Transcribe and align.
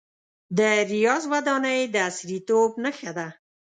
د 0.57 0.59
ریاض 0.91 1.23
ودانۍ 1.33 1.79
د 1.93 1.95
عصریتوب 2.09 2.71
نښه 2.83 3.11
ده. 3.17 3.27